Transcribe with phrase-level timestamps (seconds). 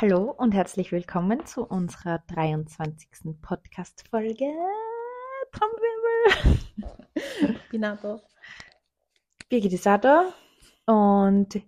[0.00, 3.34] Hallo und herzlich willkommen zu unserer 23.
[3.42, 4.46] Podcast-Folge.
[5.50, 6.60] Trommelwirbel!
[7.72, 8.20] Bin auch da.
[9.48, 10.32] Birgit da.
[10.86, 11.60] Und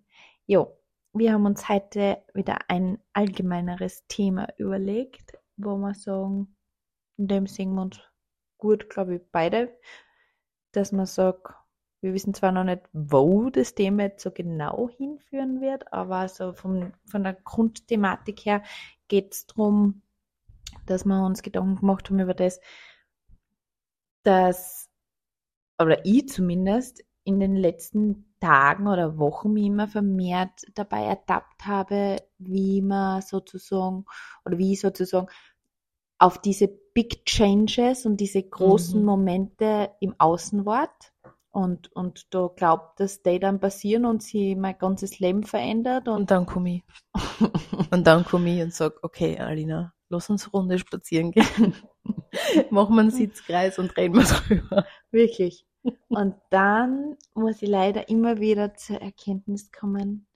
[0.46, 0.78] jo,
[1.12, 6.56] wir haben uns heute wieder ein allgemeineres Thema überlegt, wo wir sagen,
[7.16, 8.00] in dem sehen wir uns
[8.58, 9.76] gut, glaube ich, beide,
[10.70, 11.52] dass man sagt,
[12.00, 16.52] wir wissen zwar noch nicht, wo das Thema jetzt so genau hinführen wird, aber so
[16.52, 18.62] vom, von der Grundthematik her
[19.08, 20.02] geht es darum,
[20.86, 22.60] dass wir uns Gedanken gemacht haben über das,
[24.22, 24.88] dass,
[25.78, 32.16] oder ich zumindest, in den letzten Tagen oder Wochen mich immer vermehrt dabei ertappt habe,
[32.38, 34.06] wie man sozusagen,
[34.46, 35.28] oder wie ich sozusagen
[36.18, 39.06] auf diese Big Changes und diese großen Mhm.
[39.06, 41.12] Momente im Außen wart
[41.52, 46.14] und, und da glaubt, dass die dann passieren und sie mein ganzes Leben verändert und
[46.20, 46.82] Und dann komme ich.
[47.90, 51.74] Und dann komme ich und sage, okay, Alina, lass uns Runde spazieren gehen.
[52.70, 54.86] Machen wir einen Sitzkreis und reden wir drüber.
[55.10, 55.66] wirklich.
[56.08, 60.26] Und dann muss ich leider immer wieder zur Erkenntnis kommen,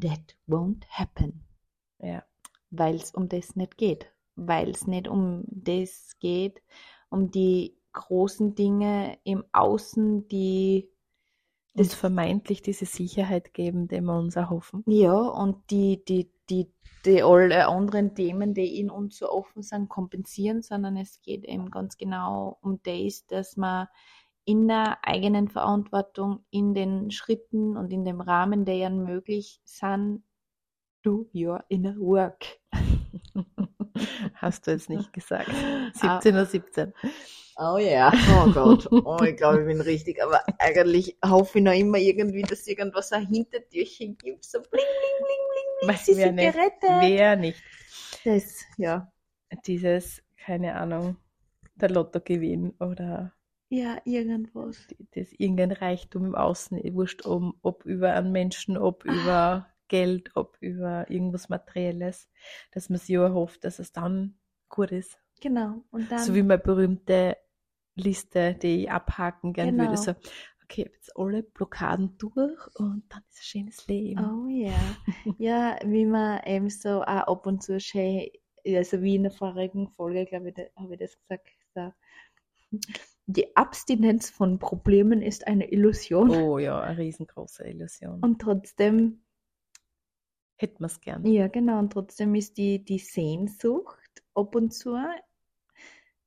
[0.00, 1.44] that won't happen,
[1.98, 2.22] Ja.
[2.70, 6.62] weil es um das nicht geht, weil es nicht um das geht,
[7.08, 10.88] um die großen Dinge im Außen, die
[11.74, 14.84] Uns vermeintlich diese Sicherheit geben, die wir uns erhoffen.
[14.86, 16.70] Ja, und die, die, die,
[17.06, 21.70] die alle anderen Themen, die in uns so offen sind, kompensieren, sondern es geht eben
[21.70, 23.88] ganz genau um das, dass man
[24.44, 30.24] in der eigenen Verantwortung, in den Schritten und in dem Rahmen, der ja möglich sind,
[31.02, 32.44] do your inner work.
[34.34, 35.50] Hast du jetzt nicht gesagt.
[36.02, 36.20] Ah.
[36.20, 36.92] 17 Uhr 17.
[37.64, 41.72] Oh ja, oh Gott, oh, ich glaube, ich bin richtig, aber eigentlich hoffe ich noch
[41.72, 46.54] immer irgendwie, dass irgendwas ein Hintertürchen gibt, so bling, bling, bling, bling, sie wer nicht.
[46.82, 47.62] Wer nicht?
[48.24, 49.12] Das, ja.
[49.64, 51.18] Dieses, keine Ahnung,
[51.76, 53.32] der Lottogewinn oder
[53.68, 54.88] Ja, irgendwas.
[55.14, 60.56] das irgendein Reichtum im Außen, wurscht um, ob über einen Menschen, ob über Geld, ob
[60.60, 62.28] über irgendwas Materielles,
[62.72, 64.34] dass man sich ja erhofft, dass es dann
[64.68, 65.16] gut ist.
[65.40, 65.82] Genau.
[65.90, 67.36] Und dann, So wie meine berühmte
[67.94, 69.84] Liste, die ich abhaken gern Genau.
[69.84, 69.96] würde.
[69.96, 70.12] So,
[70.64, 74.24] okay, jetzt alle Blockaden durch und dann ist ein schönes Leben.
[74.24, 74.72] oh ja.
[75.38, 78.28] ja, wie man eben so auch ab und zu schön,
[78.64, 81.92] also wie in der vorigen Folge, glaube ich, habe ich das gesagt, so,
[83.26, 86.30] die Abstinenz von Problemen ist eine Illusion.
[86.30, 88.20] Oh ja, eine riesengroße Illusion.
[88.20, 89.24] Und trotzdem,
[90.56, 91.26] Hätten wir es gern.
[91.26, 94.96] ja genau, und trotzdem ist die, die Sehnsucht ab und zu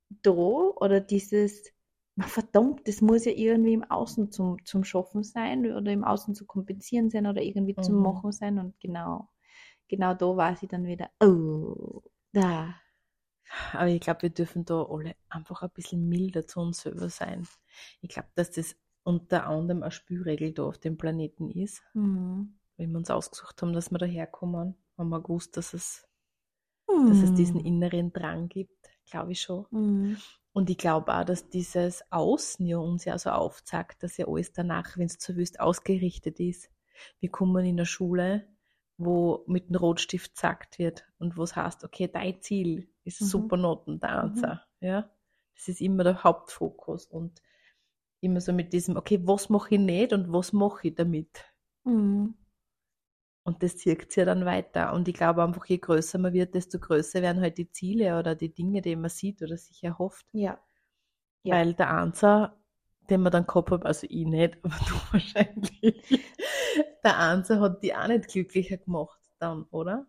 [0.09, 1.71] da oder dieses,
[2.19, 6.45] verdammt, das muss ja irgendwie im Außen zum, zum Schaffen sein oder im Außen zu
[6.45, 8.01] kompensieren sein oder irgendwie zum Mhm.
[8.01, 9.29] Machen sein und genau,
[9.89, 12.01] genau da war sie dann wieder, oh,
[12.33, 12.75] da.
[13.73, 17.47] Aber ich glaube, wir dürfen da alle einfach ein bisschen milder zu uns selber sein.
[18.01, 21.83] Ich glaube, dass das unter anderem eine Spielregel da auf dem Planeten ist.
[21.93, 22.45] Hm.
[22.77, 26.07] wenn wir uns ausgesucht haben, dass wir daherkommen, haben wir gewusst, dass es,
[27.05, 27.65] dass es diesen Hm.
[27.65, 29.65] inneren Drang gibt, glaube ich schon.
[29.71, 30.17] Hm.
[30.53, 34.53] Und ich glaube auch, dass dieses Außen ja uns ja so aufzeigt, dass ja alles
[34.53, 36.69] danach, wenn es so willst, ausgerichtet ist.
[37.19, 38.47] Wir kommen in der Schule,
[38.97, 43.25] wo mit dem Rotstift gesagt wird und wo es heißt, okay, dein Ziel ist Mhm.
[43.25, 44.65] Supernoten, der Answer.
[44.79, 45.09] Ja?
[45.55, 47.41] Das ist immer der Hauptfokus und
[48.21, 51.43] immer so mit diesem, okay, was mache ich nicht und was mache ich damit?
[51.83, 52.33] Hm.
[53.45, 54.91] Und das zirkt sich ja dann weiter.
[54.91, 58.33] Und ich glaube einfach, je größer man wird, desto größer werden halt die Ziele oder
[58.33, 60.25] die Dinge, die man sieht oder sich erhofft.
[60.31, 60.59] Ja.
[61.43, 61.55] Ja.
[61.55, 62.57] Weil der Answer,
[63.07, 66.19] den man dann gehabt hat, also ich nicht, aber du wahrscheinlich,
[67.03, 70.07] der Answer hat die auch nicht glücklicher gemacht dann, oder?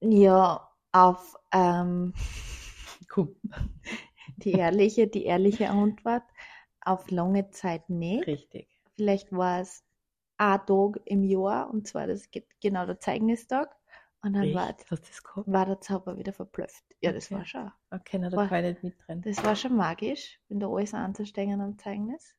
[0.00, 2.12] Ja, auf ähm,
[3.08, 3.36] Komm.
[4.38, 6.24] die ehrliche, die ehrliche Antwort,
[6.80, 8.26] auf lange Zeit nicht.
[8.26, 8.68] Richtig.
[8.96, 9.84] Vielleicht war es
[10.40, 12.28] ein Tag im Jahr, und zwar das
[12.60, 13.76] genau der Zeignistag.
[14.22, 14.90] Und dann war, Echt?
[14.90, 16.84] Das war der Zauber wieder verblüfft.
[17.00, 17.34] Ja, das Okay.
[17.36, 17.72] war schon.
[17.90, 19.22] Okay, na, da War- kann ich nicht mitrennen.
[19.22, 22.36] Das war schon magisch, wenn da alles anzusteigen am Zeugnis.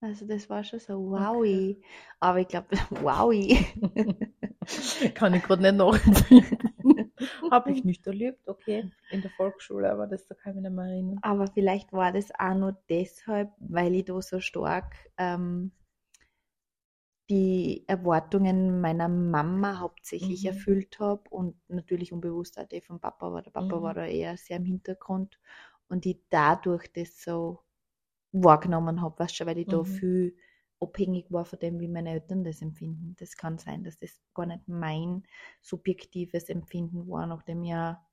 [0.00, 1.82] Also das war schon so wowi.
[2.20, 3.66] Aber ich glaube, wowi.
[5.14, 6.58] kann ich gerade nicht nachempfinden.
[7.50, 8.90] Habe ich nicht erlebt, okay.
[9.10, 11.18] In der Volksschule, aber das da kann ich mich nicht mehr erinnern.
[11.22, 15.70] Aber vielleicht war das auch nur deshalb, weil ich da so stark ähm,
[17.32, 20.46] die Erwartungen meiner Mama hauptsächlich Mhm.
[20.46, 23.82] erfüllt habe und natürlich unbewusst auch die vom Papa, aber der Papa Mhm.
[23.82, 25.40] war da eher sehr im Hintergrund
[25.88, 27.60] und ich dadurch das so
[28.32, 29.84] wahrgenommen habe, weißt du, weil ich da Mhm.
[29.84, 30.36] viel
[30.80, 33.16] abhängig war von dem, wie meine Eltern das empfinden.
[33.18, 35.24] Das kann sein, dass das gar nicht mein
[35.62, 38.04] subjektives Empfinden war, nachdem ich ja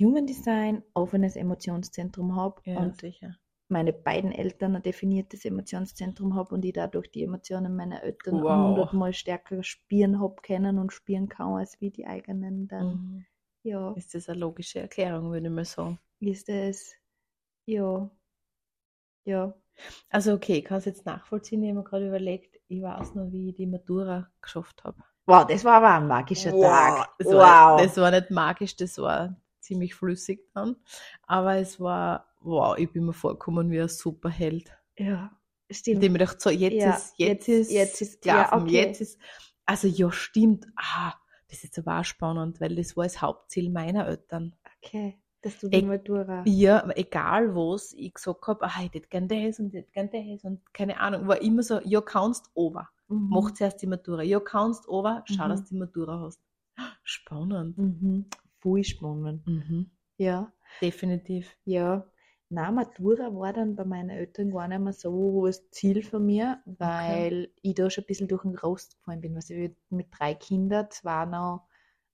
[0.00, 3.36] Human Design, offenes Emotionszentrum habe Ja, und sicher.
[3.70, 8.68] Meine beiden Eltern ein definiertes Emotionszentrum habe und ich dadurch die Emotionen meiner Eltern Wow.
[8.68, 12.86] hundertmal stärker spüren habe können und spüren kann, als wie die eigenen dann.
[12.86, 13.26] Mhm.
[13.62, 15.98] Ja, Ist das eine logische Erklärung, würde ich mal sagen.
[16.20, 16.94] ist es.
[17.66, 18.10] Ja.
[19.24, 19.54] Ja.
[20.10, 23.30] Also okay, ich kann es jetzt nachvollziehen, ich habe mir gerade überlegt, ich weiß noch,
[23.30, 25.02] wie ich die Matura geschafft habe.
[25.26, 27.10] Wow, das war aber ein magischer Tag.
[27.18, 27.34] Das wow.
[27.34, 30.76] war, das war nicht magisch, das war ziemlich flüssig dann.
[31.26, 34.70] Aber es war, wow, ich bin mir vorgekommen wie ein Superheld.
[34.96, 35.30] ja,
[35.68, 35.98] Ich stimmt.
[35.98, 38.72] habe mir gedacht, so, jetzt Ja, ist, jetzt, jetzt- ist, jetzt ist- gelaufen, ja, okay.
[38.88, 39.18] jetzt ist,
[39.66, 41.12] also ja, stimmt, ah,
[41.48, 44.54] das ist aber auch spannend, weil das war das Hauptziel meiner Eltern.
[44.82, 46.42] Okay, dass du die Ich- Matura.
[46.46, 49.90] Ja, aber egal was ich gesagt habe, ah, ich hätte gern das und ich hätte
[49.92, 52.88] gern das und keine Ahnung, war immer so, ja, kannst over.
[53.08, 53.28] Mhm.
[53.30, 54.22] Mach zuerst die Matura.
[54.22, 55.48] Ja, kannst over, schau, Mhm.
[55.48, 56.40] dass du die Matura hast.
[57.02, 57.78] Spannend.
[57.78, 58.26] Mhm.
[58.60, 59.46] Voll spannend.
[59.46, 59.90] Mhm.
[60.16, 60.52] Ja,
[60.82, 61.56] Definitiv.
[61.64, 62.06] ja.
[62.50, 66.62] Na, Matura war dann bei meinen Eltern gar nicht mehr so das Ziel von mir,
[66.66, 69.36] weil ich da schon ein bisschen durch den Rost gefallen bin.
[69.36, 71.66] Also ich mit drei Kindern, zwei noch,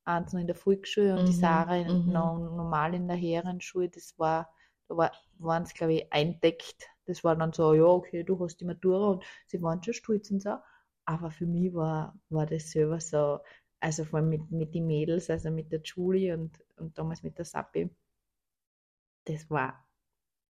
[0.04, 2.04] eins noch in der Volksschule und die Mhm, Sarah mhm.
[2.04, 3.88] noch normal in der Herrenschule.
[3.90, 4.52] Das war,
[4.88, 6.88] da war, waren es, glaube ich, eindeckt.
[7.06, 10.30] Das war dann so, ja, okay, du hast die Matura und sie waren schon stolz
[10.30, 10.56] und so.
[11.06, 13.38] Aber für mich war, war das selber so,
[13.80, 17.38] also vor allem mit, mit den Mädels, also mit der Julie und, und damals mit
[17.38, 17.88] der Sappi,
[19.26, 19.83] das war,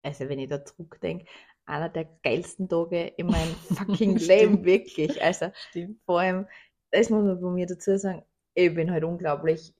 [0.02, 1.26] also wenn ich da zurückdenke,
[1.66, 4.16] einer der geilsten Tage in meinem fucking.
[4.16, 5.22] Leben, wirklich.
[5.22, 6.00] Also Stimmt.
[6.06, 6.46] vor allem,
[6.90, 8.22] das muss man von mir dazu sagen,
[8.54, 9.74] ich bin halt unglaublich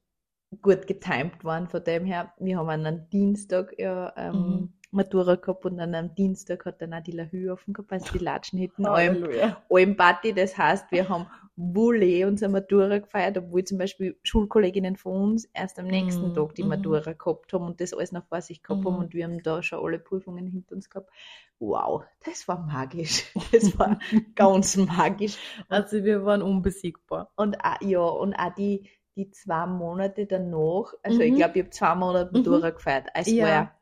[0.63, 2.33] gut getimt worden von dem her.
[2.39, 4.73] Wir haben an einem Dienstag ja ähm, Mhm.
[4.91, 8.19] Matura gehabt und an einem Dienstag hat dann auch die Lahü offen gehabt, also die
[8.23, 9.27] Latschen hinten allem,
[9.71, 10.35] allem Party.
[10.35, 11.27] Das heißt, wir haben
[11.57, 16.55] Wolle unsere Matura gefeiert, obwohl zum Beispiel Schulkolleginnen von uns erst am nächsten Mhm, Tag
[16.55, 16.69] die mhm.
[16.69, 18.99] Matura gehabt haben und das alles noch vor sich gehabt haben Mhm.
[18.99, 21.11] und wir haben da schon alle Prüfungen hinter uns gehabt.
[21.59, 23.25] Wow, das war magisch.
[23.53, 23.99] Das war
[24.35, 25.39] ganz magisch.
[25.69, 27.31] Also wir waren unbesiegbar.
[27.37, 31.71] Und auch, ja, und auch die, die zwei Monate danach, also ich glaube, ich habe
[31.71, 32.33] zwei Monate.
[32.33, 33.09] Matura gefeiert.
[33.15, 33.43] Also Ja.
[33.43, 33.81] war,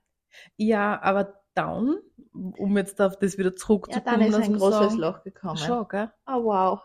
[0.57, 1.99] Ja, aber dann,
[2.33, 3.57] um jetzt auf das wieder
[3.87, 5.57] ja, zurückzukommen, dann ist ein großes sagen, Loch gekommen.
[5.59, 6.11] Schon, gell?
[6.27, 6.81] Oh wow.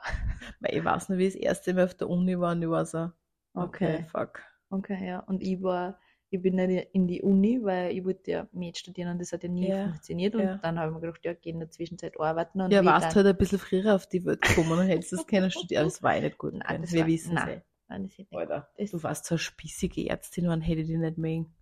[0.59, 2.69] Weil ich weiß noch, wie ich das erste Mal auf der Uni war und ich
[2.69, 3.09] war so,
[3.53, 4.05] okay, Okay.
[4.11, 4.41] fuck.
[4.69, 5.19] Okay, ja.
[5.19, 5.99] Und ich war,
[6.29, 9.43] ich bin nicht in die Uni, weil ich wollte ja Med studieren und das hat
[9.43, 10.35] ja nie Ja, funktioniert.
[10.35, 10.57] Und ja.
[10.57, 12.59] dann habe ich mir gedacht, ja, geh in der Zwischenzeit arbeiten.
[12.61, 15.51] Und Ja, warst halt ein bisschen früher auf die Welt gekommen und hättest das können
[15.51, 15.85] studieren.
[15.85, 16.53] Das war eh nicht gut.
[16.55, 17.61] Nein, das Wir war- wissen nein.
[17.87, 18.35] Nein, das hätte.
[18.35, 21.53] Alter, Das- du warst so eine spießige Ärztin, wann hätte ich die nicht mögen?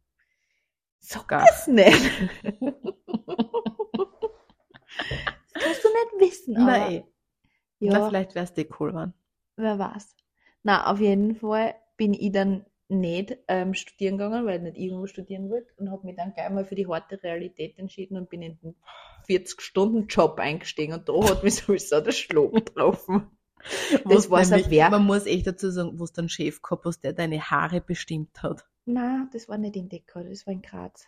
[0.99, 1.91] So das nicht.
[2.43, 2.53] das
[5.53, 7.03] kannst du nicht wissen, aber
[7.83, 7.93] Nein.
[7.93, 9.13] Na, ja, vielleicht wär's die cool geworden.
[9.55, 10.15] wer weiß.
[10.63, 15.07] Na, auf jeden Fall bin ich dann nicht ähm, studieren gegangen, weil ich nicht irgendwo
[15.07, 18.41] studieren wollte und habe mich dann gleich mal für die harte Realität entschieden und bin
[18.41, 18.75] in den
[19.27, 23.31] 40-Stunden-Job eingestiegen und da hat mich sowieso der Schlag getroffen.
[24.03, 27.01] Was war nämlich- wer- Man muss echt dazu sagen, wo es dann Chef gehabt hast,
[27.03, 28.65] der deine Haare bestimmt hat.
[28.85, 31.07] Na, das war nicht in Deka, das war in Graz.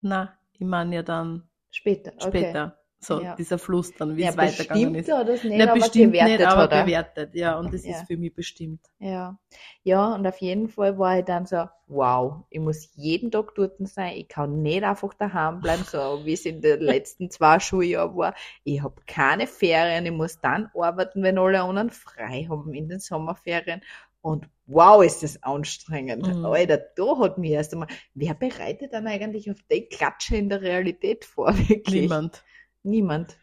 [0.00, 2.52] Na, ich meine ja dann Später, okay.
[3.02, 3.34] So, Ja.
[3.34, 5.08] dieser Fluss dann, wie Ja, es weitergegangen ist.
[5.08, 6.84] das nicht, Na, aber bestimmt gewertet nicht, aber hat er.
[6.84, 7.92] bewertet, ja, und das Ja.
[7.92, 8.80] ist für mich bestimmt.
[8.98, 9.38] Ja.
[9.84, 13.76] Ja, und auf jeden Fall war ich dann so, wow, ich muss jeden Tag dort
[13.88, 18.14] sein, ich kann nicht einfach daheim bleiben, so wie es in den letzten zwei Schuljahren
[18.16, 18.34] war.
[18.64, 23.00] Ich habe keine Ferien, ich muss dann arbeiten, wenn alle anderen frei haben in den
[23.00, 23.80] Sommerferien.
[24.22, 26.26] Und wow, ist das anstrengend.
[26.26, 26.44] Mhm.
[26.44, 30.60] Alter, da hat mich erst einmal, wer bereitet dann eigentlich auf die Klatsche in der
[30.60, 31.54] Realität vor?
[31.68, 32.02] Wirklich?
[32.02, 32.44] Niemand.
[32.82, 33.38] Niemand.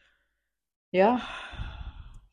[0.92, 1.22] Ja.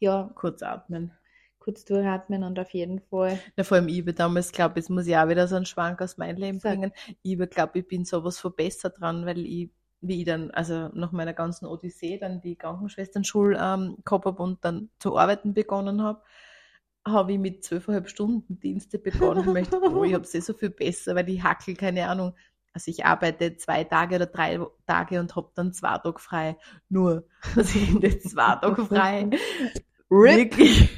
[0.01, 1.13] Ja, Kurz atmen.
[1.59, 3.39] kurz durchatmen und auf jeden Fall.
[3.57, 6.03] Na, vor allem ich habe damals, glaube ich, muss ich auch wieder so einen Schwank
[6.03, 6.73] aus meinem Leben Sag.
[6.73, 6.93] bringen.
[7.23, 9.71] Ich glaube, ich bin sowas von besser dran, weil ich,
[10.03, 14.63] wie ich dann, also nach meiner ganzen Odyssee dann die Krankenschwesternschule ähm, gehabt habe und
[14.65, 16.23] dann zu arbeiten begonnen habe,
[17.07, 19.41] habe ich mit zwölfeinhalb Stunden Dienste begonnen.
[19.47, 22.35] Ich möchte, oh, ich habe es eh so viel besser, weil ich hackel, keine Ahnung.
[22.75, 26.59] Also ich arbeite zwei Tage oder drei Tage und habe dann zwei Tage frei.
[26.91, 29.31] Nur, dass ich in den zwei Tage frei
[30.11, 30.91] wirklich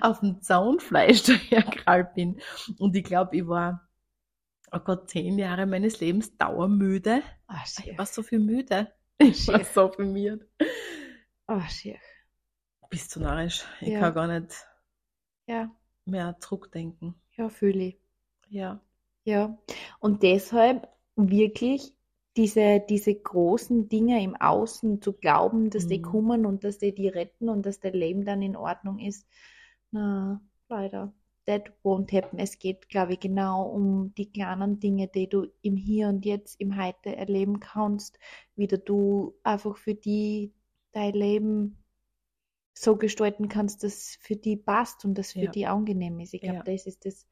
[0.00, 2.40] auf dem Zaunfleisch dahergekrallt bin.
[2.78, 3.88] Und ich glaube, ich war,
[4.72, 7.22] oh Gott, zehn Jahre meines Lebens dauermüde.
[7.46, 8.92] Ah, Ich war so viel müde.
[9.18, 10.48] Ich war so viel müde.
[11.46, 11.98] Ah, schier.
[12.90, 13.64] Bist du narrisch?
[13.80, 14.00] Ich Ja.
[14.00, 14.66] kann gar nicht
[15.46, 15.70] Ja,
[16.06, 17.14] mehr zurückdenken.
[17.36, 17.98] ja, fühle ich.
[18.48, 18.80] Ja.
[19.28, 19.58] Ja.
[20.00, 21.94] Und deshalb wirklich
[22.36, 26.02] diese, diese großen Dinge im Außen zu glauben, dass die Mhm.
[26.02, 29.26] kommen und dass die die retten und dass dein Leben dann in Ordnung ist.
[29.90, 31.12] Na, leider.
[31.46, 32.38] That won't happen.
[32.38, 36.60] Es geht, glaube ich, genau um die kleinen Dinge, die du im Hier und Jetzt,
[36.60, 38.18] im Heute erleben kannst,
[38.56, 40.52] wie du einfach für die
[40.92, 41.76] dein Leben
[42.74, 45.52] so gestalten kannst, dass es für die passt und das für Ja.
[45.52, 46.34] die angenehm ist.
[46.34, 46.62] Ich glaube, Ja.
[46.64, 47.26] das ist das,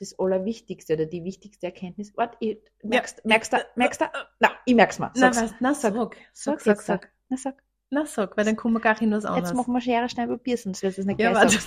[0.00, 2.12] das Allerwichtigste oder die wichtigste Erkenntnis.
[2.16, 2.88] Warte, ich, Ja.
[2.88, 4.06] merkst, merkst du, merkst du?
[4.40, 5.10] Na, ich merk's mal.
[5.14, 5.52] Na, Sag's.
[5.52, 5.94] was, na, sag,
[6.32, 7.12] Sag, sag, sag, sag.
[7.28, 7.62] Na, sag.
[7.90, 9.50] Na, sag, weil dann kommen wir gar nicht was anderes.
[9.50, 11.58] Jetzt machen wir Schere, Stein, Papier, sonst wird es nicht Ja, gleich.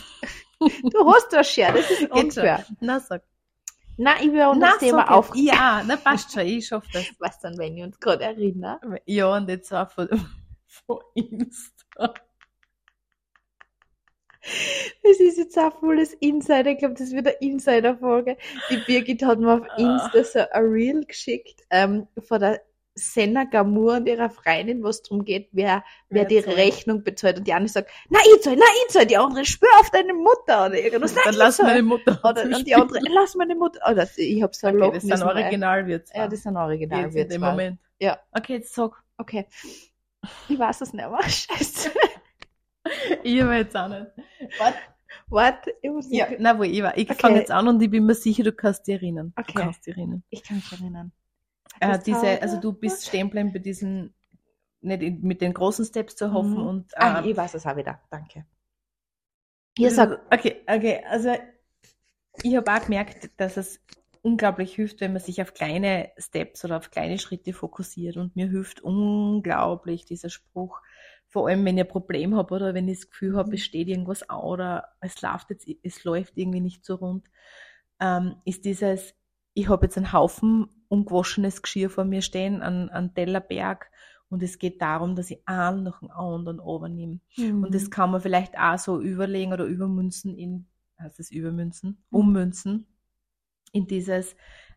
[0.60, 2.66] Du hast eine Schere, das ist unfair.
[2.80, 3.24] Na, sag.
[3.98, 5.32] Nein, ich will Na, das Thema sag auf.
[5.36, 7.06] Ja, na, passt schon, ich schaff das.
[7.20, 9.02] Was dann, wenn ich uns gerade erinnere?
[9.06, 10.08] Ja, und jetzt auch von,
[10.68, 12.14] von Insta.
[15.04, 16.72] Das ist jetzt auch volles Insider.
[16.72, 18.38] Ich glaube, das wird eine Insider-Folge.
[18.70, 19.78] Die Birgit hat mir auf Ah.
[19.78, 22.62] Insta so ein Reel geschickt ähm, von der
[22.96, 26.58] Senna Gamur und ihrer Freundin, wo es darum geht, wer, wer Wer die zahlt.
[26.58, 27.40] Rechnung bezahlt.
[27.40, 29.06] Und die eine sagt, na, ich zahl, na, ich zahl.
[29.08, 30.68] Die andere, spür auf deine Mutter.
[30.68, 31.16] Oder irgendwas.
[31.16, 31.66] Na, Dann lass zahl.
[31.68, 32.20] meine Mutter.
[32.24, 33.80] Oder, und die andere, lass meine Mutter.
[33.96, 36.14] Das, ich hab so ein Okay, das sind müssen, weil- Originalwürze.
[36.16, 37.02] Ja, das sind Original.
[37.06, 37.80] Jetzt in dem Moment.
[38.00, 38.20] Ja.
[38.32, 38.92] Okay, jetzt sag.
[39.18, 39.48] Okay.
[40.50, 41.20] Ich weiß es nicht mehr.
[41.24, 41.90] Scheiße.
[43.24, 44.08] Ich aber jetzt auch nicht.
[44.58, 44.78] Warte.
[45.30, 46.98] Warte, ich muss Ja, na wo, ich war.
[46.98, 47.20] Ich Okay.
[47.22, 49.34] fange jetzt an und ich bin mir sicher, du kannst dich erinnern.
[49.38, 49.54] Okay.
[49.54, 50.24] Du kannst dich erinnern.
[50.30, 51.12] Ich kann mich erinnern.
[51.80, 54.14] Äh, diese, also du bist stehen bleiben bei diesen,
[54.82, 56.68] nicht mit den großen Steps zu hoffen Mhm.
[56.68, 58.02] und Ah, ähm, ich weiß es auch wieder.
[58.10, 58.46] Danke.
[59.78, 61.36] Ihr sagt, Okay, okay, also
[62.44, 63.80] ich habe auch gemerkt, dass es
[64.22, 68.18] unglaublich hilft, wenn man sich auf kleine Steps oder auf kleine Schritte fokussiert.
[68.18, 70.82] Und mir hilft unglaublich dieser Spruch,
[71.34, 73.54] vor allem wenn ich ein Problem habe oder wenn ich das Gefühl habe, Mhm.
[73.56, 77.28] es steht irgendwas an oder es läuft jetzt, es läuft irgendwie nicht so rund,
[78.00, 79.16] ähm, ist dieses,
[79.56, 83.90] ich habe jetzt einen Haufen ungewaschenes Geschirr vor mir stehen, einen, einen Tellerberg
[84.30, 87.20] und es geht darum, dass ich einen nach dem anderen übernehme.
[87.38, 87.64] Mhm.
[87.64, 90.68] Und das kann man vielleicht auch so überlegen oder übermünzen in,
[91.00, 92.18] heißt es übermünzen, Mhm.
[92.20, 92.88] ummünzen,
[93.72, 94.36] in dieses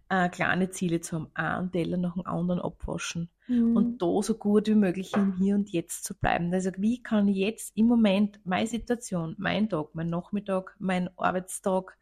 [0.09, 3.77] äh, kleine Ziele zu haben, einen Teller nach dem anderen abwaschen Mhm.
[3.77, 6.53] und da so gut wie möglich im Hier und Jetzt zu bleiben.
[6.53, 11.97] Also wie kann ich jetzt im Moment meine Situation, mein Tag, mein Nachmittag, mein Arbeitstag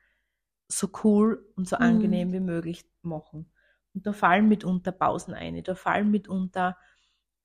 [0.69, 1.83] so cool und so Mhm.
[1.83, 3.51] angenehm wie möglich machen.
[3.95, 6.77] Und da fallen mitunter Pausen ein, da fallen mitunter,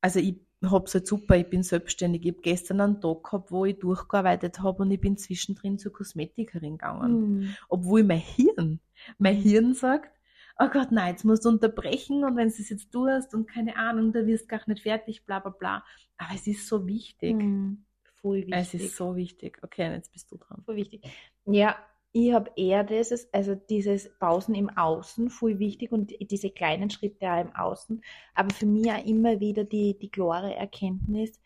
[0.01, 3.65] also ich hab's halt super, ich bin selbstständig, ich hab gestern einen Tag gehabt, wo
[3.65, 7.55] ich durchgearbeitet habe und ich bin zwischendrin zur Kosmetikerin gegangen Mhm.
[7.69, 8.79] obwohl mein Hirn,
[9.17, 10.18] mein Hirn sagt,
[10.59, 13.77] oh Gott, nein, jetzt musst du unterbrechen und wenn du es jetzt tust und keine
[13.77, 15.83] Ahnung, da wirst du gar nicht fertig, bla bla bla.
[16.17, 17.35] Aber es ist so wichtig.
[17.35, 17.85] Mhm.
[18.21, 18.55] Voll wichtig.
[18.55, 19.59] Es ist so wichtig.
[19.63, 20.61] Okay, jetzt bist du dran.
[20.65, 21.09] voll wichtig.
[21.45, 21.77] Ja,
[22.11, 27.31] ich habe eher dieses, also dieses Pausen im Außen, voll wichtig und diese kleinen Schritte
[27.31, 28.03] auch im Außen.
[28.33, 31.39] Aber für mich auch immer wieder die, die klare Erkenntnis,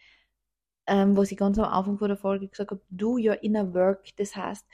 [0.88, 4.16] ähm, was ich ganz am Anfang von der Folge gesagt habe, do your inner work.
[4.18, 4.66] Das heißt,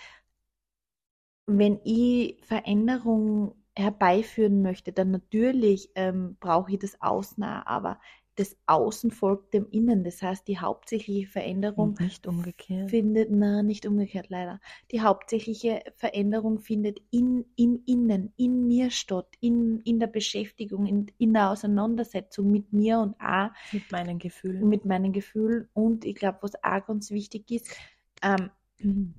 [1.48, 8.00] wenn ich Veränderung herbeiführen möchte, dann natürlich ähm, brauche ich das Außen auch, aber
[8.40, 10.06] das Außen folgt dem Innen.
[10.06, 12.90] Das heißt, die hauptsächliche Veränderung nicht umgekehrt.
[12.90, 14.62] findet, na, nicht umgekehrt leider.
[14.92, 21.08] Die hauptsächliche Veränderung findet in, im Innen, in mir statt, in, in der Beschäftigung, in,
[21.18, 24.70] in der Auseinandersetzung mit mir und auch Mit meinen Gefühlen.
[24.70, 25.68] mit meinen Gefühlen.
[25.74, 27.76] Und ich glaube, was auch ganz wichtig ist,
[28.24, 28.52] ähm,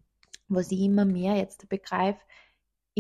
[0.49, 2.21] was ich immer mehr jetzt begreife,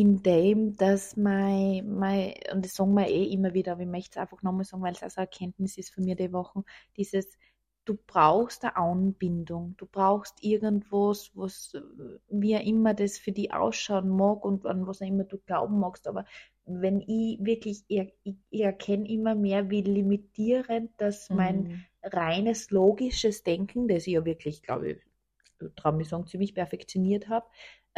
[0.00, 4.12] in dem, dass mein, mein, und das sagen wir eh immer wieder, aber ich möchte
[4.18, 6.64] es einfach nochmal sagen, weil es also eine Erkenntnis ist für mir die Woche,
[6.96, 7.38] dieses,
[7.84, 11.72] du brauchst eine Anbindung, du brauchst irgendwas, was,
[12.28, 16.06] wie immer das für dich ausschauen mag und an was auch immer du glauben magst,
[16.06, 16.24] aber
[16.66, 21.86] wenn ich wirklich, ich, ich, ich erkenne immer mehr, wie limitierend das mein Mhm.
[22.02, 24.98] reines logisches Denken, das ich ja wirklich, glaube ich,
[25.76, 27.46] traue mich sagen, ziemlich perfektioniert habe,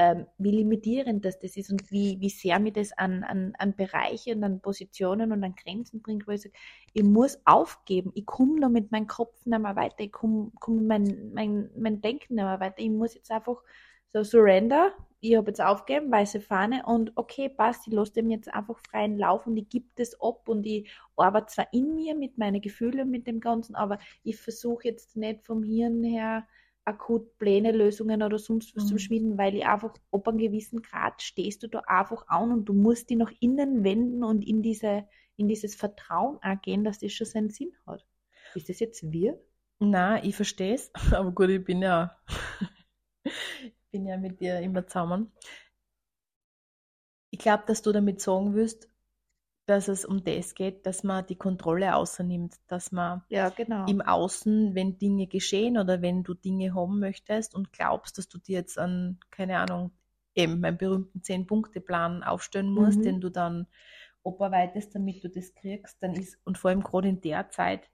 [0.03, 3.77] ähm, wie limitierend das, das ist und wie, wie sehr mir das an, an, an
[3.77, 6.55] Bereiche und an Positionen und an Grenzen bringt, wo ich sage,
[6.93, 10.77] ich muss aufgeben, ich komme da mit meinem Kopf nicht mehr weiter, ich komme komm
[10.79, 13.63] mit mein, mein, mein Denken nicht mehr weiter, ich muss jetzt einfach
[14.13, 18.53] so surrender, ich habe jetzt aufgegeben, weiße Fahne und okay, passt, ich lasse dem jetzt
[18.53, 22.39] einfach freien Lauf und ich gebe das ab und ich arbeite zwar in mir mit
[22.39, 26.45] meinen Gefühlen, mit dem Ganzen, aber ich versuche jetzt nicht vom Hirn her
[26.85, 28.87] akut Pläne, Lösungen oder sonst was Mhm.
[28.87, 32.65] zu schmieden, weil ich einfach, ab einem gewissen Grad stehst du da einfach an und
[32.67, 37.13] du musst die nach innen wenden und in diese, in dieses Vertrauen angehen, dass das
[37.13, 38.05] schon seinen Sinn hat.
[38.55, 39.39] Ist das jetzt wir?
[39.81, 42.17] Na, ich verstehe es, aber gut, ich bin ja,
[43.25, 45.33] ich bin ja mit dir immer zusammen.
[47.31, 48.89] Ich glaube, dass du damit sagen willst,
[49.67, 53.97] dass es um das geht, dass man die Kontrolle außernimmt, dass man Ja, genau.
[53.97, 58.39] im Außen, wenn Dinge geschehen oder wenn du Dinge haben möchtest und glaubst, dass du
[58.39, 59.93] dir jetzt an, keine Ahnung,
[60.35, 63.05] eben meinen berühmten Zehn-Punkte-Plan aufstellen musst, Mhm.
[63.05, 63.67] den du dann
[64.23, 67.91] oberweitest, damit du das kriegst, dann ist, und vor allem gerade in der Zeit,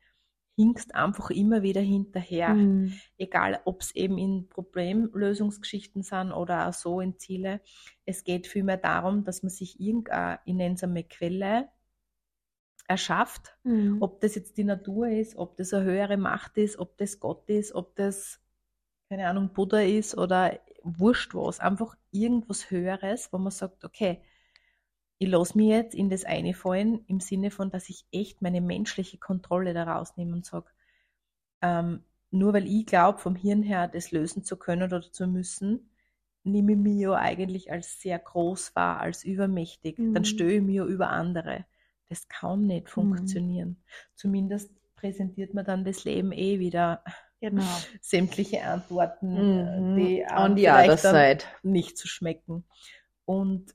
[0.59, 2.55] hinkst einfach immer wieder hinterher.
[2.55, 2.93] Mhm.
[3.17, 7.61] Egal, ob es eben in Problemlösungsgeschichten sind oder auch so in Ziele.
[8.05, 11.69] Es geht vielmehr darum, dass man sich irgendeine, ich nenne es einmal Quelle,
[12.89, 13.99] erschafft, Mhm.
[14.01, 17.49] ob das jetzt die Natur ist, ob das eine höhere Macht ist, ob das Gott
[17.49, 18.41] ist, ob das,
[19.09, 21.61] keine Ahnung, Buddha ist oder wurscht was.
[21.61, 24.23] Einfach irgendwas Höheres, wo man sagt, okay,
[25.19, 28.61] ich lasse mich jetzt in das eine fallen, im Sinne von, dass ich echt meine
[28.61, 30.67] menschliche Kontrolle daraus nehme und sage,
[31.63, 35.91] ähm, nur weil ich glaube, vom Hirn her das lösen zu können oder zu müssen,
[36.45, 39.99] nehme ich mich ja eigentlich als sehr groß wahr, als übermächtig.
[39.99, 40.15] Mhm.
[40.15, 41.65] Dann störe ich mich ja über andere.
[42.09, 43.83] Das kann nicht funktionieren.
[44.15, 47.03] Zumindest präsentiert man dann das Leben eh wieder
[47.41, 47.63] Genau.
[48.01, 49.97] sämtliche Antworten, Mhm.
[49.97, 51.45] die On einem the vielleicht other dann side.
[51.63, 52.65] nicht zu schmecken.
[53.25, 53.75] Und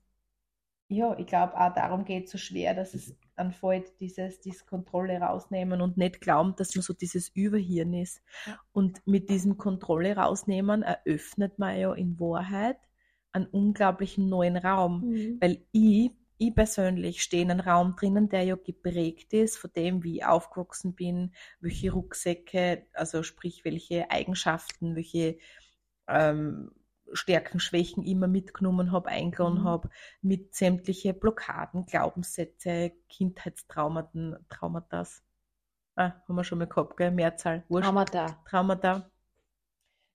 [0.87, 5.19] ja, ich glaube auch darum geht es so schwer, dass es anfällt, dieses, diese Kontrolle
[5.19, 8.21] rausnehmen und nicht glauben, dass man so dieses Überhirn ist.
[8.71, 12.77] Und mit diesem Kontrolle rausnehmen eröffnet man ja in Wahrheit
[13.31, 15.09] einen unglaublichen neuen Raum.
[15.09, 15.37] Mhm.
[15.41, 20.03] Weil ich, ich persönlich stehe in einem Raum drinnen, der ja geprägt ist von dem,
[20.03, 25.37] wie ich aufgewachsen bin, welche Rucksäcke, also sprich, welche Eigenschaften, welche
[26.07, 26.71] ähm,
[27.13, 29.63] Stärken, Schwächen immer mitgenommen habe, eingeladen Mhm.
[29.63, 29.89] habe,
[30.21, 35.23] mit sämtliche Blockaden, Glaubenssätze, Kindheitstraumata, Traumatas.
[35.95, 37.11] Ah, haben wir schon mal gehabt, gell?
[37.11, 37.85] Mehrzahl, wurscht.
[37.85, 38.25] Traumata.
[38.49, 39.09] Traumata.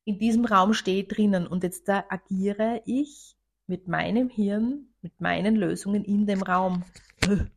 [0.05, 3.37] In diesem Raum stehe ich drinnen und jetzt da agiere ich
[3.67, 6.83] mit meinem Hirn, mit meinen Lösungen in dem Raum.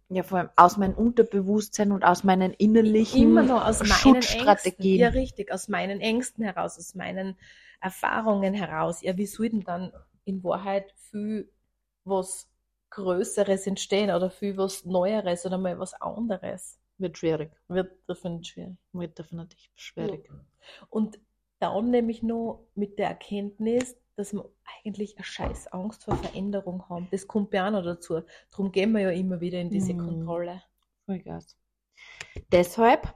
[0.10, 4.40] Ja, vor allem aus meinem Unterbewusstsein und aus meinen innerlichen Immer noch aus meinen Ängsten.
[4.40, 5.00] Schutzstrategien.
[5.00, 7.38] Ja, richtig, aus meinen Ängsten heraus, aus meinen
[7.80, 9.02] Erfahrungen heraus.
[9.02, 9.92] Ja, wie soll denn dann
[10.26, 11.52] in Wahrheit viel
[12.04, 12.50] was
[12.90, 16.78] Größeres entstehen oder viel was Neueres oder mal was anderes?
[16.98, 17.52] Wird schwierig.
[17.68, 18.78] Wird definitiv schwierig.
[18.92, 20.30] Wird definitiv schwierig.
[20.90, 21.20] Und
[21.60, 24.50] dann nämlich nur mit der Erkenntnis, dass wir
[24.86, 27.08] eigentlich eine scheiß Angst vor Veränderung haben.
[27.12, 28.22] Das kommt ja auch noch dazu.
[28.52, 29.98] Darum gehen wir ja immer wieder in diese Mhm.
[30.06, 30.64] Kontrolle.
[31.06, 31.58] Vollgas.
[32.52, 33.14] Deshalb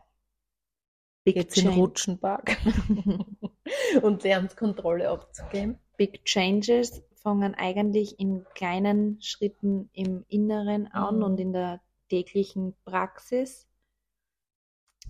[1.24, 2.58] Big, in den Change- Rutschenpark
[4.04, 5.80] und lernen Kontrolle abzugeben.
[5.98, 11.24] Big Changes fangen eigentlich in kleinen Schritten im Inneren an Mhm.
[11.24, 13.68] und in der täglichen Praxis.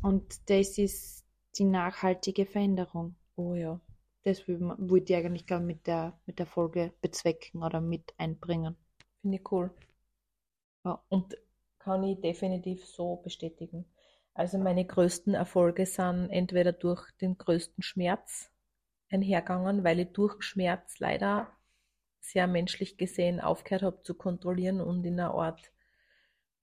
[0.01, 1.25] Und das ist
[1.57, 3.15] die nachhaltige Veränderung.
[3.35, 3.79] Oh ja.
[4.25, 8.75] Das wollte ich eigentlich ich, mit der, mit der Folge bezwecken oder mit einbringen.
[9.21, 9.71] Finde ich cool.
[10.83, 11.01] Ja.
[11.09, 11.37] Und
[11.77, 13.85] kann ich definitiv so bestätigen.
[14.33, 18.51] Also meine größten Erfolge sind entweder durch den größten Schmerz
[19.11, 21.47] einhergegangen, weil ich durch Schmerz leider
[22.19, 25.71] sehr menschlich gesehen aufgehört habe zu kontrollieren und in einer Art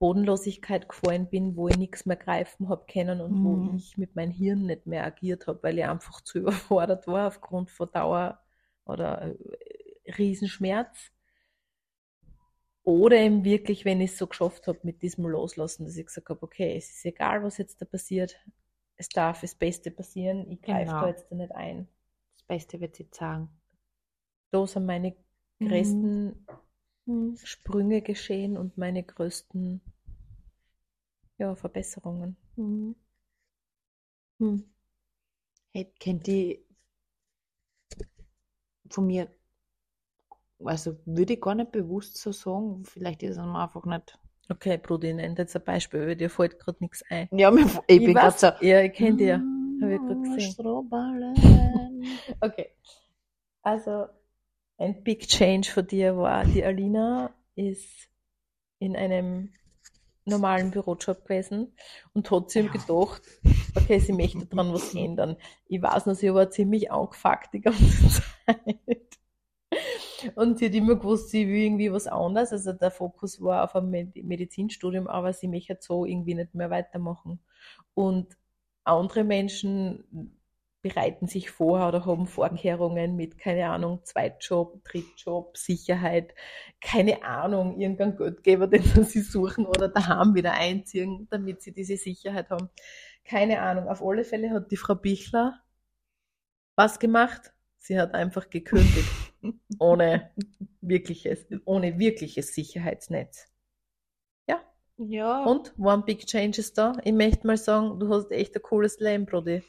[0.03, 3.43] Bodenlosigkeit gefallen bin, wo ich nichts mehr greifen habe können und Mhm.
[3.43, 6.39] wo ich mit meinem Hirn nicht mehr agiert habe, weil ich einfach zu
[6.73, 8.41] überfordert war aufgrund von Dauer
[8.83, 11.13] oder äh, Riesenschmerz.
[12.83, 16.27] Oder eben wirklich, wenn ich es so geschafft habe mit diesem Loslassen, dass ich gesagt
[16.27, 18.35] habe, okay, es ist egal, was jetzt da passiert,
[18.97, 20.99] es darf das Beste passieren, ich greife Genau.
[20.99, 21.87] da jetzt da nicht ein.
[22.33, 23.47] Das Beste wird sie sagen.
[24.51, 25.15] Da sind meine
[25.59, 25.67] Mhm.
[25.69, 26.45] größten Mhm.
[27.43, 29.79] Sprünge geschehen und meine größten
[31.37, 32.35] ja, Verbesserungen.
[32.55, 32.95] Mhm.
[34.39, 34.57] Hm.
[35.73, 36.65] Hey, kennt die
[38.89, 39.27] von mir,
[40.63, 44.17] also würde ich gar nicht bewusst so sagen, vielleicht ist es mir einfach nicht.
[44.49, 47.29] Okay, Brudi, nennt jetzt ein Beispiel, weil dir fällt gerade nichts ein.
[47.31, 48.47] Ja, mir, ich, bin gerade so.
[48.61, 49.45] Ja, ich kenne dir.
[49.81, 50.55] Hab ich grad Mm, gesehen.
[52.41, 52.67] Okay.
[53.63, 54.07] Also,
[54.83, 58.09] ein Big Change von dir war, die Alina ist
[58.79, 59.53] in einem
[60.25, 61.73] normalen Bürojob gewesen
[62.13, 63.21] und hat sich gedacht,
[63.75, 65.37] okay, sie möchte dran was ändern.
[65.67, 69.19] Ich weiß noch, sie war ziemlich angefuckt die ganze Zeit.
[70.35, 72.51] Und sie hat immer gewusst, sie will irgendwie was anderes.
[72.53, 76.69] Also der Fokus war auf ein Med- Medizinstudium, aber sie möchte so irgendwie nicht mehr
[76.69, 77.39] weitermachen.
[77.93, 78.37] Und
[78.85, 80.37] andere Menschen
[80.83, 86.35] bereiten sich vor oder haben Vorkehrungen mit, keine Ahnung, Zweitjob, Drittjob, Sicherheit,
[86.81, 92.49] keine Ahnung, irgendeinen Geldgeber, den sie suchen oder daheim wieder einziehen, damit sie diese Sicherheit
[92.49, 92.69] haben.
[93.23, 93.87] Keine Ahnung.
[93.87, 95.63] Auf alle Fälle hat die Frau Bichler
[96.75, 97.53] was gemacht?
[97.79, 99.09] Sie hat einfach gekündigt.
[99.79, 100.31] ohne
[100.81, 103.47] wirkliches, ohne wirkliches Sicherheitsnetz.
[104.47, 104.61] Ja.
[104.97, 105.43] Ja.
[105.45, 106.93] Und One Big Change ist da.
[107.03, 109.63] Ich möchte mal sagen, du hast echt ein cooles Leben, Brody.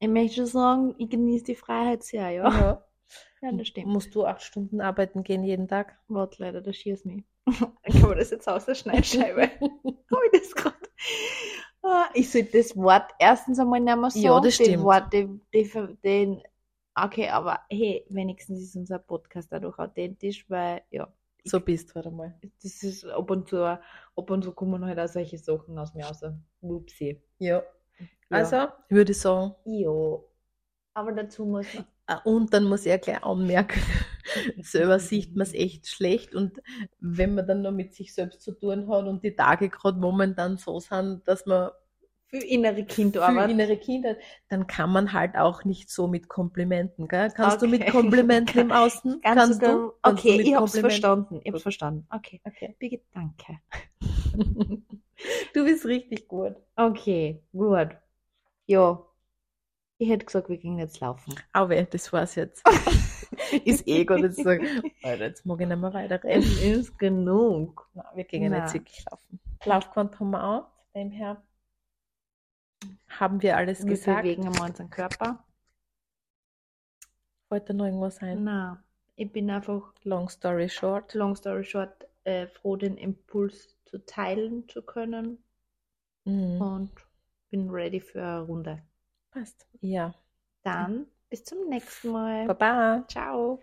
[0.00, 2.48] Ich möchte sagen, ich genieße die Freiheit sehr, ja.
[2.50, 2.84] Ja.
[3.40, 3.86] Ja, das stimmt.
[3.86, 5.96] Musst du acht Stunden arbeiten gehen jeden Tag?
[6.08, 7.22] Warte, leider, da schießt mich.
[7.46, 9.42] Kann man das jetzt aus der Schneidscheibe?
[9.60, 10.76] Habe ich das gerade?
[11.82, 14.24] Ah, Ich sollte das Wort erstens einmal nicht mehr sagen.
[14.24, 14.82] Ja, das Den stimmt.
[14.82, 16.42] Wort, den, den, den,
[16.96, 21.08] okay, aber hey, wenigstens ist unser Podcast dadurch authentisch, weil, ja,
[21.44, 22.34] So bist du halt einmal.
[22.62, 26.04] das ist ab und zu, ab und zu kommen halt auch solche Sachen aus mir
[26.06, 26.20] raus.
[26.60, 27.22] Whoopsie.
[27.38, 27.62] Ja.
[28.30, 28.36] Ja.
[28.36, 29.54] Also, würde ich sagen.
[29.64, 29.90] Ja.
[30.94, 31.86] Aber dazu muss man.
[32.10, 33.80] Ah, Und dann muss ich ja gleich anmerken,
[34.62, 36.34] selber sieht man es echt schlecht.
[36.34, 36.62] Und
[37.00, 40.56] wenn man dann noch mit sich selbst zu tun hat und die Tage gerade momentan
[40.56, 41.70] so sind, dass man
[42.28, 43.50] Für innere für Kindarbeit.
[43.50, 44.16] innere Kinder,
[44.48, 47.30] dann kann man halt auch nicht so mit Komplimenten, gell?
[47.34, 47.90] Kannst du mit Okay.
[47.90, 49.20] Komplimenten im Außen?
[49.20, 49.92] Ganz Kannst sogar- du?
[50.02, 51.40] Kannst du Okay, mit ich hab's verstanden.
[51.44, 52.06] Ich hab's verstanden.
[52.10, 52.40] Okay.
[52.44, 52.74] Okay.
[52.78, 53.58] Birgit, danke.
[55.58, 56.54] Du bist richtig gut.
[56.76, 57.88] Okay, gut.
[58.66, 59.04] Ja.
[59.98, 61.34] Ich hätte gesagt, wir gehen jetzt laufen.
[61.52, 62.64] Aber das war's jetzt.
[63.64, 64.64] Ist eh gut, jetzt sagen,
[65.02, 66.44] Alter, jetzt mag ich nicht mehr weiterreden.
[66.62, 67.90] Ist genug.
[67.92, 68.60] Nein, wir gehen Nein.
[68.60, 69.40] jetzt wirklich laufen.
[69.64, 70.66] Laufquant haben wir auch.
[70.94, 71.42] Dem her
[73.08, 74.22] haben wir alles Wir gesagt.
[74.22, 75.44] bewegen einmal unseren Körper.
[77.48, 78.44] Wollte noch irgendwas sein?
[78.44, 78.84] Na,
[79.16, 81.14] ich bin einfach, Long story short.
[81.14, 85.42] long story short, äh, froh, den Impuls zu teilen zu können
[86.28, 86.60] Mhm.
[86.60, 86.90] und
[87.50, 88.82] bin ready für eine Runde.
[89.30, 89.66] Passt.
[89.80, 90.12] Ja.
[90.62, 92.46] Dann bis zum nächsten Mal.
[92.46, 93.04] Baba.
[93.08, 93.62] Ciao.